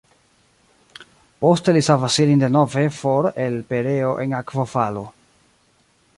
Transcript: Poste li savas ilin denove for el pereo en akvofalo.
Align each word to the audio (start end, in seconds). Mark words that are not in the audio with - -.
Poste 1.45 1.75
li 1.77 1.83
savas 1.89 2.17
ilin 2.25 2.41
denove 2.45 2.87
for 3.01 3.29
el 3.45 3.61
pereo 3.75 4.13
en 4.27 4.35
akvofalo. 4.41 5.07